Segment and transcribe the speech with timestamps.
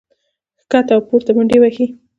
[0.63, 1.85] ښکته او پورته منډې وهي